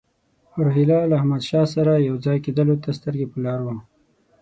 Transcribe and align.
روهیله 0.65 0.97
له 1.09 1.15
احمدشاه 1.19 1.67
سره 1.75 1.91
یو 2.07 2.15
ځای 2.25 2.37
کېدلو 2.45 2.75
ته 2.83 2.89
سترګې 2.99 3.25
په 3.31 3.37
لار 3.45 3.59
وو. 3.63 3.75